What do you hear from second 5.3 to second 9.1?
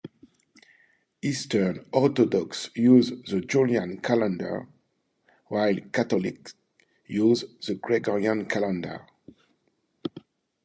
while Catholics use the Gregorian calendar.